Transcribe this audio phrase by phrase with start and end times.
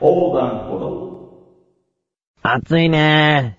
[0.00, 1.10] 横断歩道。
[2.42, 3.58] 暑いね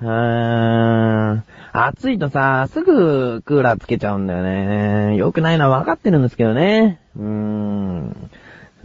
[0.00, 1.44] うーん。
[1.72, 5.16] 暑いとさ、すぐクーラーつけちゃうんだよね。
[5.16, 7.00] 良くないのは分かってるんですけどね。
[7.16, 8.30] うーん。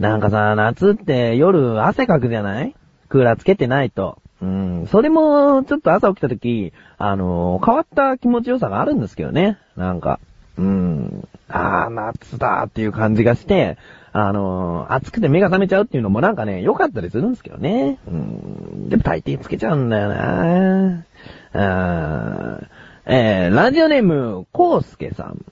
[0.00, 2.74] なんかさ、夏って夜汗かくじゃない？
[3.08, 4.18] クーラーつけてないと。
[4.42, 4.86] うん。
[4.88, 9.58] それも、ちょっと朝起きた時、あの変わった気持ちよさがあるんですけどね。
[9.76, 10.18] なんか。
[10.58, 11.28] うーん。
[11.48, 13.78] あー、夏だーっていう感じがして、
[14.18, 17.98] あの暑くて目が覚めちゃうっていうのもなんかね、良かったりするんですけどね。
[18.08, 18.88] うん。
[18.88, 21.04] でも大抵つけちゃうんだよな
[21.52, 22.60] あ
[23.04, 25.44] えー、ラジオネーム、コウスケさん。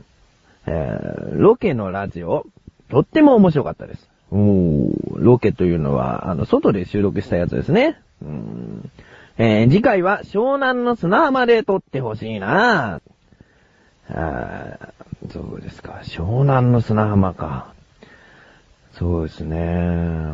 [0.67, 2.47] えー、ロケのラジオ、
[2.89, 4.09] とっても面白かったです。
[4.31, 8.01] おー、ロケというのは、あの、外で収録したやつですね。
[8.23, 8.91] うん。
[9.37, 13.03] えー、次回は湘南の砂浜で撮ってほしいな
[14.09, 16.01] あーそうですか。
[16.05, 17.75] 湘南の砂浜か。
[18.99, 20.33] そうですね。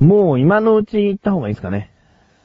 [0.00, 1.90] もう今のうち行った方がいいですかね。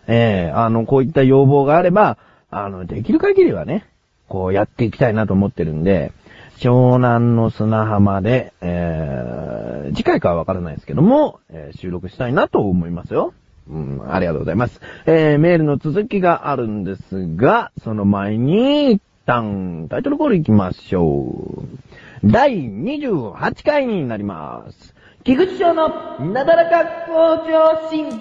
[0.08, 2.18] ええあの、こういった要望があれば、
[2.50, 3.86] あの、できる限りはね、
[4.28, 6.12] こうやっていきたいなと思ってるんで、
[6.58, 13.34] 湘南の砂浜で、えー、次回かはわからないですけども、えー収録したいなと思いますよ。
[13.70, 14.82] うん、ありがとうございます。
[15.06, 22.32] えー、メールの続きがあるんですが、その前に、一旦、タイトルコール行きましょう。
[22.32, 24.93] 第28回になります。
[25.26, 25.88] 菊池賞の
[26.20, 27.14] なだらか向
[27.50, 28.20] 上心。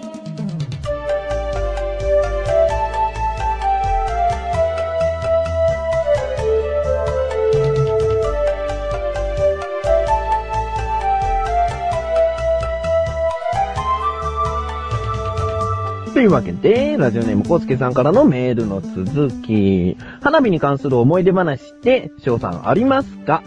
[16.13, 19.97] というわけで、ラジオネームコウスケさんからのメールの続き。
[20.21, 23.43] 花火に関する思い出話って、翔さんありますか、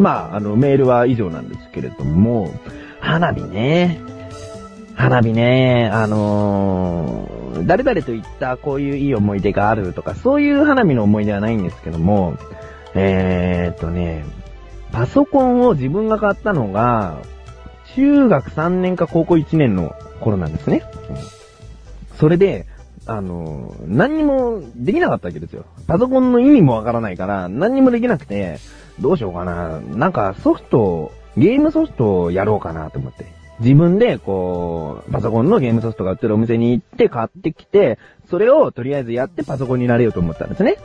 [0.00, 2.54] まあ、あの、メールは以上なんですけれども、
[3.00, 4.00] 花火ね。
[4.94, 12.38] 花火ね、あのー誰々と言ったこういういい思い出があるとか、そういう花火の思い出はないんですけども、
[12.94, 14.24] えーとね、
[14.92, 17.18] パソコンを自分が買ったのが、
[17.96, 20.82] 中学3年か高校1年の頃なんですね。
[22.18, 22.66] それで、
[23.06, 25.64] あの、何にもできなかったわけですよ。
[25.86, 28.58] パソコンの意味もわからないから、何にもできなくて、
[29.00, 29.80] どうしようかな。
[29.80, 33.26] なんかソフト、ゲームソフトをやろうかなと思って。
[33.60, 37.98] 自分で、こう、パソコンのゲームソフトが売ってるお店に行って買ってきて、
[38.30, 40.76] それをとりあえずやってパソコンになれようと思ったんですね。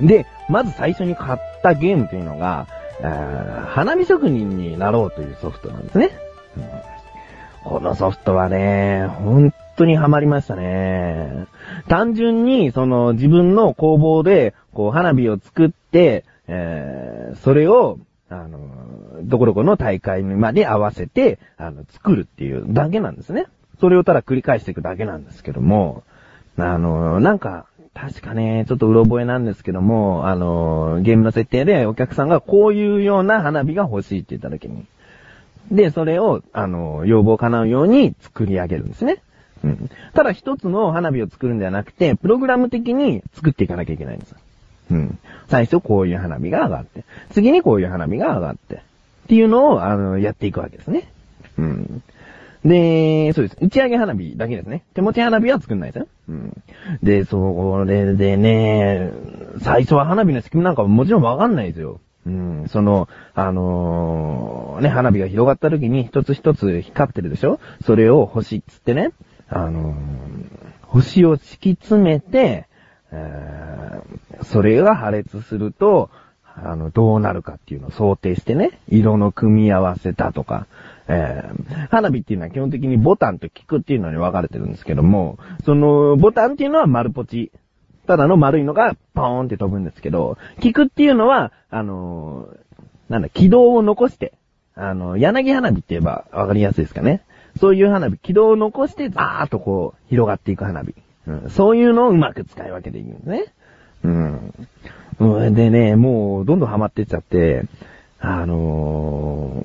[0.00, 2.66] うんで、まず最初に買ったゲームというのが、
[3.68, 6.10] 花火職人になろうというソフトなんですね。
[6.56, 6.96] うん
[7.66, 11.46] このソフトはね、本当にハマりましたね。
[11.88, 17.98] 単純に、その自分の工房で、こう花火を作って、えーそれを、
[18.28, 18.58] あの、
[19.22, 23.46] どこどこの大会まで合わせて、あの、作るっていうだけなんですね。
[23.80, 26.02] それをただ繰り返していくだけなんですけども、
[26.56, 34.84] あの、なんか、確かね、ちょっとうろ覚えなんですけども、あの、ゲームの設定でお客さんがこういうような花火が欲しいって言った時に、
[35.70, 39.22] で、それを、あの、要望を叶うように作り上げるんですね。
[39.64, 39.90] うん。
[40.14, 44.36] ただ一つの花火を作るんではなくて、プログラム的に作っていかなきゃいけないんです。
[44.90, 45.18] うん。
[45.48, 48.78] 最初こういう花火が上がって、次にこういう花火が上がって、っ
[49.28, 51.08] ていうのを、あの、やっていくわけですね。
[51.58, 52.02] うん。
[52.64, 53.56] で、そうです。
[53.60, 54.82] 打ち上げ花火だけですね。
[54.94, 56.08] 手持ち花火は作んないですよ。
[56.28, 56.62] うん。
[57.02, 59.12] で、それでね、
[59.62, 62.00] 最初は花火の仕組みなんかももちろんわかんないですよ。
[62.26, 67.60] うん、その、あのーね、花火が広がった時に一つ一つ光ってるでしょ？
[67.84, 69.12] それを星っつってね、
[69.48, 69.94] あのー
[70.82, 72.66] 星を敷き詰めて、
[73.12, 76.10] えーそれが破裂すると、
[76.54, 80.66] あの、どうなるかっていうのを想定してね、色の組み合わせだとか、
[81.08, 87.50] えー花火っていうのは基本的にボタンと菊っていうのに分かれてるんですけども、その、ボタンっていうのは丸ポチ。
[88.06, 92.66] ただの丸いのがポーンって飛ぶんですけど、菊っていうのは、あのー
[93.08, 94.32] なんだ、軌道を残して、
[94.74, 97.22] あの、柳花火って言えば分かりやすいですかね。
[97.58, 100.94] そういう花火、軌道を残して、ザーッとこう、広がっていく花火。
[101.26, 103.44] うん、そういうのをうまく使い分けていくんですね。
[104.04, 105.54] うん。
[105.54, 107.64] でね、もう、どんどんハマってっちゃって、
[108.20, 109.64] あの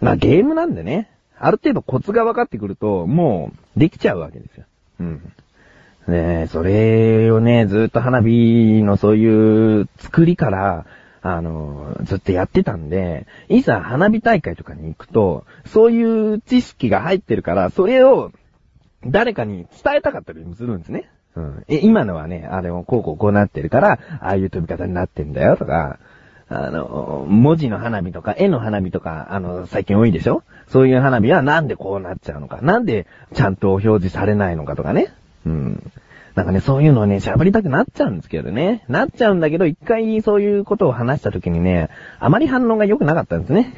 [0.00, 4.64] ーまあ、ゲームなんでね、ある程度コツが分かってくると、もう、できちゃうわけですよ。
[5.00, 5.32] うん。
[6.08, 10.86] ねそれをね、ずっと花火のそういう作りから、
[11.20, 18.32] あのずっとやってたんで、いざ花火大会とかに行くと、そういう知識が入ってるから、それを
[19.06, 21.10] 誰かに伝えたかったりもするんですね。
[21.36, 21.64] うん。
[21.68, 25.98] え、今のはね、あれもこうこうこうなってるから、ああいう飛び方になってんだよとか、
[26.48, 30.42] あの、文字の花火とか、絵の花火とか、あの、最近多いでしょ？
[30.68, 32.60] そういう花火はなんでこうなっちゃうのか？
[32.62, 35.12] なんでちゃんと表示されないのかとかね？
[35.46, 35.92] うん。
[36.34, 38.84] なんかね、そういうのをね、喋りたくなっちゃうんですけどね。
[38.88, 41.90] なっちゃうんだけど、一回そういうことを話した時にね、
[42.20, 43.74] あまり反応が良くなかったんですね。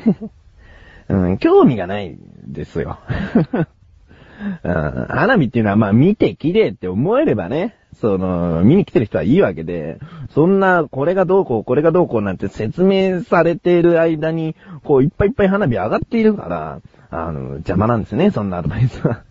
[1.08, 2.98] うん、興味がないですよ。
[4.62, 4.72] うん、
[5.08, 9.98] 花火っていうのはまあ見て綺麗って思えればね、その、見に来てる人はいいわけで、
[10.30, 19.22] そんな、これがどうこう、これがどうこうなんて説明されている間に、こう、いっぱいいっぱい花火上がっているから、あの、邪魔なんですね、そんなアドバイスは。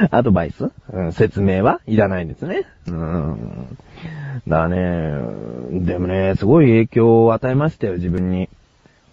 [0.10, 2.64] アドバイス、うん、説明はいらないんですね。
[2.88, 3.76] うん。
[4.46, 5.14] だね、
[5.72, 8.48] でもね、すごい影響を与えましたよ、自分に。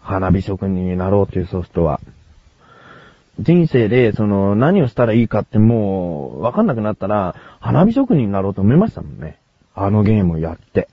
[0.01, 1.99] 花火職人になろうというソフトは。
[3.39, 9.39] 人生で、その、何をしたらいいかってもう、わかんなくなったら、花火職人になろうと思いましたもんね。
[9.73, 10.87] あのゲームをやって。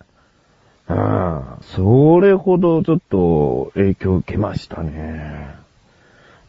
[0.88, 1.42] うん。
[1.62, 5.54] それほどちょっと影響を受けましたね。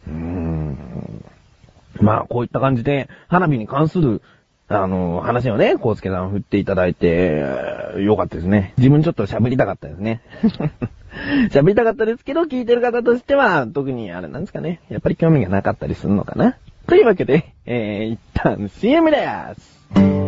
[0.08, 1.24] うーん。
[2.00, 4.20] まあ、こういった感じで、花火に関する、
[4.68, 7.44] あの、話をね、コウスケさん振っていただいて、
[7.98, 8.72] よかったですね。
[8.78, 10.22] 自分ちょっと喋りたかったですね。
[11.50, 14.80] 喋りたかったですけど、聞いてる方としては、特にあれなんですかね。
[14.88, 16.56] やっぱり興味がなかったりするのかな。
[16.86, 20.23] というわけで、えー、一旦 CM でーす。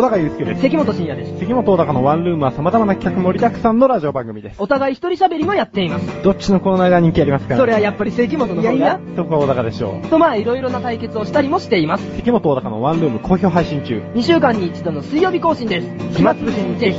[0.00, 0.62] 小高祐介です。
[0.62, 1.38] 関本慎也です。
[1.40, 4.56] 関本小高のワンルームは様々な企画盛りだくさんのラジオ番組です。
[4.58, 6.22] お互い一人喋りもやっています。
[6.22, 8.72] どっちのコーナーが人気ありますかそれはやっぱり関本の方が。
[8.72, 10.08] いやいや、そこは小高でしょう。
[10.08, 12.16] とまあいろいろな対決をしたりもしています。
[12.16, 14.00] 関本小高のワンルーム好評配信中。
[14.14, 15.86] 2週間に一度の水曜日更新です。
[16.16, 16.98] 暇つぶしにぜひ。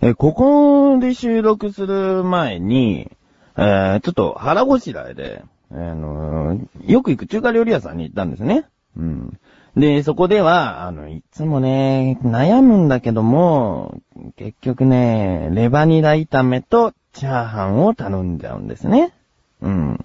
[0.00, 3.10] え、ここで収録する前に、
[3.58, 5.42] えー、ちょっと腹ごしらえで、
[5.74, 8.66] あのよく行く中華料理屋さんに行ったんですね。
[8.96, 9.38] うん。
[9.76, 14.02] で、そこでは、あの、いつもね、悩むんだけども、
[14.36, 19.14] 結局ね、レバニラ炒めとチャーハンを頼んじゃうんですね。
[19.62, 19.98] うん。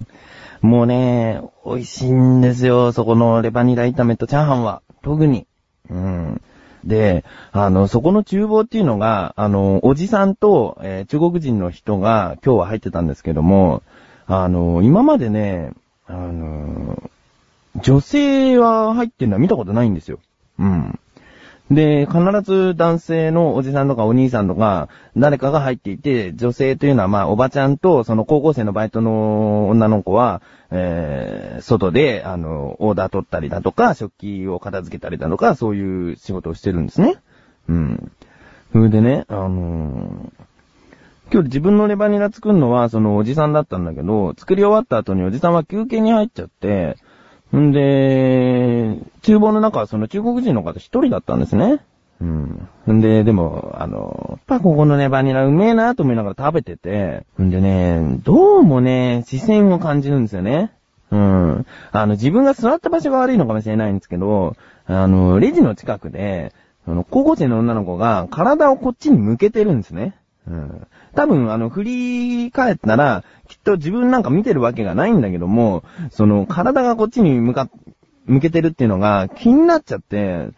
[0.62, 4.82] もうね、美味しいんですよ、そこのレバニラ炒めとチャーハンは。
[5.02, 5.48] 特に。
[5.90, 6.42] うん。
[6.86, 13.84] で、あの、そこの厨房っていうのが、あの、おじさんと、えー、中国人の人が今日は入ってたんですけども、
[14.28, 15.72] あの、今までね、
[16.06, 17.10] あの、
[17.82, 20.20] 女性は入ってるのは見たことないんですよ。
[20.60, 21.00] うん。
[21.70, 24.88] で、必ず男性のおじさんとかお兄さんとか、
[25.18, 30.42] 誰かが入っていて、女性というのはまあ、おばちゃんと、その高校生のバイトの女の子は、
[30.72, 37.18] えー、外で、あの、オーダー取ったりだとか、食器を片付けたりだとか、そういう仕事をしてるんですね。
[37.68, 38.12] うん。
[38.72, 40.32] それでね、あのー、
[41.30, 46.96] 今日自分のレバニラ作るのは、そのおじさんだったんだけど、作り終わった後におじさんは休憩に入っちゃって、
[47.56, 51.82] んで、厨房の中はその中国人の方一人だったんですね。
[52.22, 52.68] うん。
[52.90, 60.72] んで、でも、あの、やっぱここのレバニラうめえなと思いながら食べてて、んでね、どうもね、視線を感じるんですよね。
[61.12, 61.66] うん。
[61.92, 66.54] あの、自分が座った場所が悪いのかもしれないんですけど、あの、レジの近くで、
[66.88, 70.16] あの、高校生の女の子が体をこっちに向けてるんですね。
[70.48, 70.88] うん。
[71.16, 77.70] 多分、あの、振り返ったら、きっと自分なんか見てるわけがないんだけども、その、体がこっちに向か、
[78.26, 80.50] 向けてるっていうのが気になっちゃって、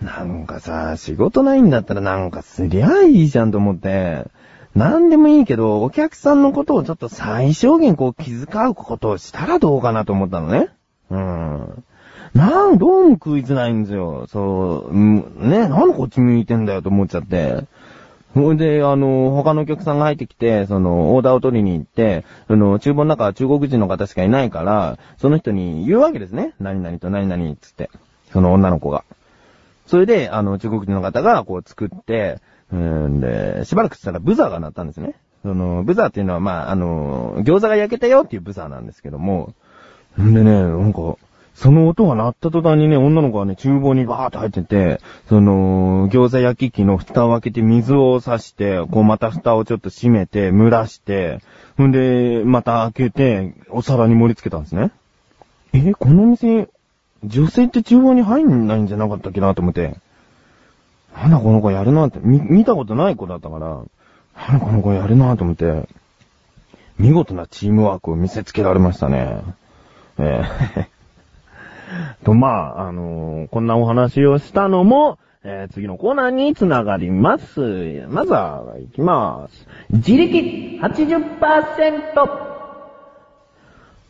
[0.00, 4.26] なんかさ、仕事ないんだったらなんかすりゃいいじゃんと思って、
[4.74, 10.70] なんでもいいけど、お客さんのことをちょっと最小限こう気遣うことをしたらどうかなと思ったのね。
[11.10, 11.84] うん。
[12.34, 14.26] なん、どうも食いづらいんですよ。
[14.28, 17.64] そう、ね、なんでこっち向いてんだよと思っちゃって。
[18.34, 26.54] ほんで、あの、他のお客さんが入ってきて、その、オーダーを取りに行って、その、厨房の中は中国人の方しかいないから、その人に言うわけですね。
[26.58, 27.90] 何々と何々っつって。
[28.32, 29.04] その女の子が。
[29.86, 32.40] それで、あの、中国人の方がこう作って、
[32.72, 35.14] うんで、しばらくしたらブザーが鳴ったんですね。
[35.42, 39.54] その、ブザーっていうのは、まあ、あの、餃子が焼けたよっていうブザーなんですけども、
[40.20, 41.16] んでね、なんか、
[41.54, 51.40] その音が鳴った途端にね、女の子がね、厨房にバーって入ってて、その、餃子焼き器の蓋を開けて水を差して、こうまた蓋をちょっと閉めて、蒸らして、
[51.76, 54.90] ほんで、また開けて、お皿に盛り付けたんですね。
[55.74, 56.68] え、この店、
[57.22, 59.96] 女性って厨房に入んないんじゃなかったっけなと思って。
[61.14, 63.82] なんだこの子やるなって、見、見たことない子だったから、
[64.48, 65.86] なんだこの子やるなと思って、
[66.98, 69.42] 見事なチームワークを見せつけられましたね。
[70.18, 71.01] えー
[72.24, 77.60] と、まあ、あのー、こんなお話をしたのも、えー、次のコーナーにつながります。
[78.08, 79.66] まずは、いきます。
[79.90, 82.52] 自力80%。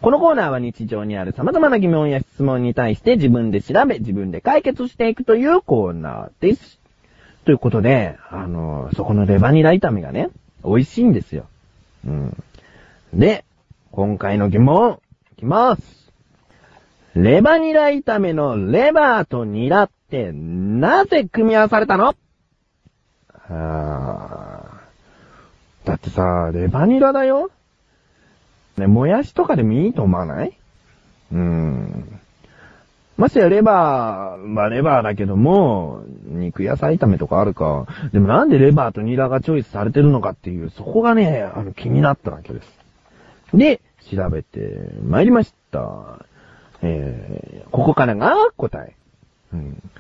[0.03, 6.81] このコーナーは日常にある様々な疑問や質問に対して自分で調べ、自分で解決していくというコーナーです。
[7.45, 10.29] ということで、あの、そこのレバニラ炒めがね、
[10.65, 11.47] 美味しいんですよ。
[12.07, 12.43] うん。
[13.15, 13.45] で、
[13.91, 15.01] 今回の疑問、
[15.33, 16.02] いきます。
[17.15, 22.15] レバニラ炒めのレバーとニラってなぜ組み合わされたの？
[23.49, 27.51] あーだってさ、レバニラだよ
[28.79, 30.57] ね、もやしとかでもいいと思わない？
[31.33, 32.21] うーん。
[33.19, 37.87] ましてやレバー、まあレバーだけども、肉野菜炒めとかあるか。
[38.13, 42.79] でもなんでレバーとニラがチョイスされてるのかっていう、そこがね、あの気になったわけです。
[43.53, 46.25] で、調べて参りました。
[46.83, 48.95] えー、ここからが答え。
[49.53, 49.91] うん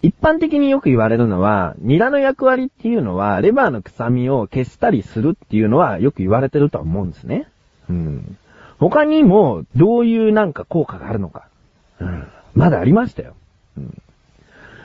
[0.00, 7.48] 一般的によく言われるのは、ニラの役割っていうのは、レバーの臭みを消したりするっていうのはよく言われてるとは思うんですね。
[7.90, 8.38] うん。
[8.78, 11.48] 他にも、どういうなんか効果があるのか。
[11.98, 12.28] うん。
[12.54, 13.34] まだありましたよ。
[13.76, 14.02] うん。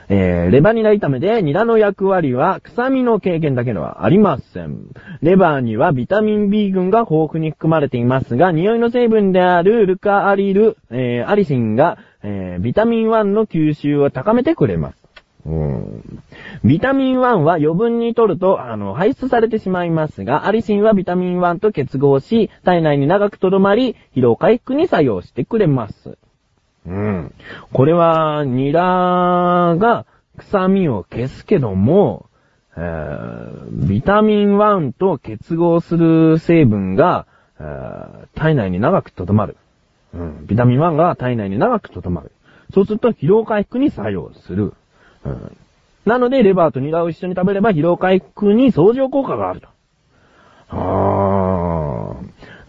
[0.08, 4.88] えー、レバニラ炒めでニラの役割は臭みの軽減だけではありません。
[5.22, 15.04] レバーにはビタミン B 群が豊富に含まれていますが、匂いの成分であるルカアリル、えー、アリシンが、えー、ビタミン1の吸収を高めてくれます。
[15.46, 16.22] うん
[16.64, 26.16] ビタミン1は余分に取ると、あの、排出されてしまいますが、アリシンはビタミン1と結合し、体内に長く留まり、疲労回復に作用してくれます。
[26.86, 27.34] うん。
[27.72, 30.06] これは、ニラが
[30.38, 32.26] 臭みを消すけども、
[32.76, 37.26] えービタミン1と結合する成分が、
[37.58, 39.56] えー体内に長く留まる。
[40.12, 40.46] うん。
[40.46, 42.32] ビタミン1が体内に長く留まる。
[42.72, 44.74] そうすると疲労回復に作用する。
[45.24, 45.56] うん。
[46.04, 49.68] なので、レバーとニラを一緒に食べれば疲労回復に相乗効果があると。
[50.68, 51.13] あー。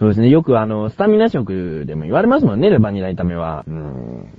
[0.05, 0.29] そうですね。
[0.29, 3.63] よくあの、スタミナ食でも言われますもんね、レバーニラ炒めは。
[3.67, 4.29] うん。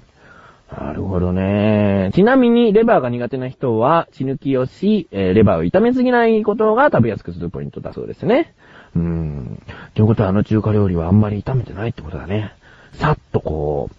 [0.70, 2.12] なるほどね。
[2.14, 8.54] ちなみに、レバーが苦手な人は、血抜きをし、えーレバーを炒めすぎないことが食べやすくするポイントだそうですね。
[8.94, 9.60] うん。
[9.94, 12.52] ということは、あの中華料理はあんまり炒めてないってことだね。
[12.92, 13.90] さっとこ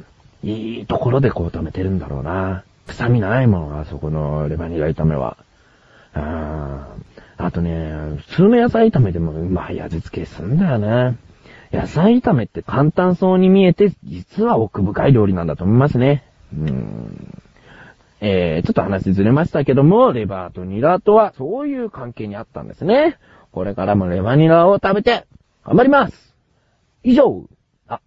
[0.43, 2.63] う、いいところでこう炒めてるんだろうな。
[2.87, 5.35] 臭みないもん、あそこのレバニラ炒めは。
[6.13, 7.91] あーあとね、
[8.29, 11.17] 普通の野菜炒めでもうまい味付けすんだよね。
[11.71, 16.23] 野菜炒めって簡単そうに見えて、実は奥深い料理なんだと思いますね。
[16.53, 17.43] うーん。
[18.19, 23.17] えー、ちょっと話ずれましたけども、レバーとニラとはそういう関係にあったんですね。
[23.51, 25.27] これからもレバニラを食べて、
[25.63, 26.35] 頑張ります
[27.03, 27.43] 以上
[27.87, 27.99] あ、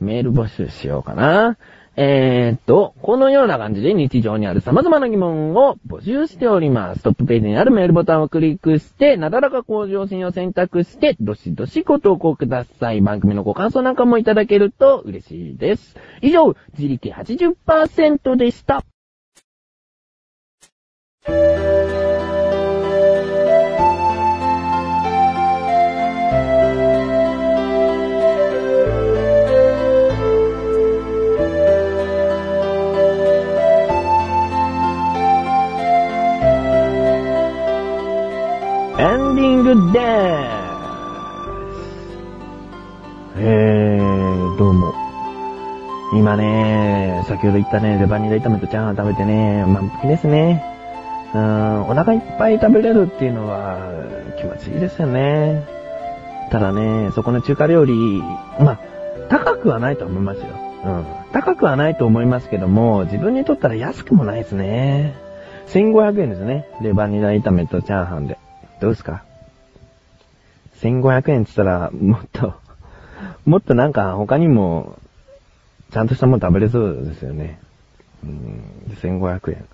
[0.00, 1.58] メール募集しようかな。
[1.98, 7.02] えーっと、このような感じで日常にある様々な疑問を募集しております。
[7.02, 13.00] トップページにあるメールボタンをクリックして、なだらか向上心を選択して、どしどしご投稿ください。
[13.00, 15.96] 番組のご感想なんかもいただけると嬉しいです。
[16.20, 18.84] 以上、自力80%でした。
[39.96, 40.04] でー
[43.34, 43.38] す。
[43.38, 44.92] えー、どうも。
[46.12, 50.62] 今ね、先ほど言ったね、レバニラ炒めとチャーハン食べてね、満腹ですね。
[51.34, 53.78] うん、お腹いっぱい食べれるっていうのは
[54.38, 55.64] 気持ちいいですよね。
[56.50, 57.94] ただね、そこの中華料理、
[58.60, 58.78] まあ、
[59.30, 60.46] 高くはないと思いますよ。
[60.84, 61.06] うん。
[61.32, 65.14] 高くはないと思いますけども、自分にとったら安くもないですね。
[65.68, 66.66] 1500円ですね。
[66.82, 68.38] レバニラ炒めとチャーハンで。
[68.80, 69.25] どうですか？
[70.80, 72.54] ?1500 円って言ったら、もっと、
[73.44, 74.98] もっとなんか他にも、
[75.92, 77.60] ちゃんとしたもの食べれそうですよね。
[78.24, 78.62] うん、
[79.00, 79.66] 1500円。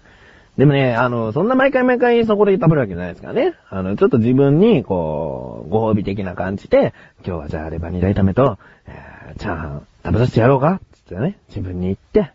[0.59, 3.55] でもね、あの、そんな毎回毎回そこで食べるわけじゃないですからね。
[3.71, 6.93] あの、ちょっと自分に、こう、ご褒美的な感じで、
[7.27, 12.33] 今日はじゃあレバニラ炒めと、えーチャーハン食べさせてやろうかつってね、自分に言って、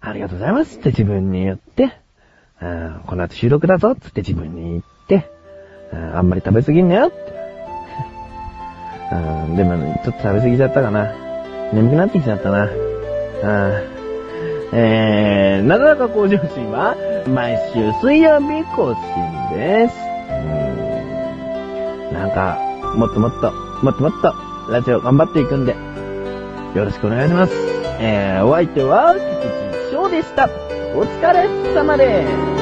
[0.00, 1.98] ありがとうございますって自分に言って、
[2.60, 5.30] うんこの後収録だぞつって自分に言って、
[5.92, 7.37] うんあんまり食べ過ぎんなよって。
[9.10, 9.14] う
[9.48, 11.12] ん、でも、ね、ちょっと食べ過ぎちゃったかな。
[11.72, 12.64] 眠くなってきちゃったな。
[12.64, 12.70] うん、
[14.72, 16.94] えー、なだらか向上心は、
[17.26, 19.94] 毎週水曜日更新です。
[22.10, 22.58] うん、なんか、
[22.96, 24.34] もっともっと、もっともっと、
[24.70, 25.74] ラジオ頑張っていくんで、
[26.74, 27.52] よろしくお願いします。
[28.00, 29.20] えー、お相手は、菊
[29.88, 30.48] 池翔でした。
[30.94, 32.57] お疲れ様です。